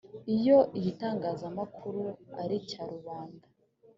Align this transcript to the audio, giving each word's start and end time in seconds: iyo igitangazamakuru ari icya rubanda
iyo 0.35 0.57
igitangazamakuru 0.77 2.03
ari 2.41 2.55
icya 2.61 2.83
rubanda 2.91 3.45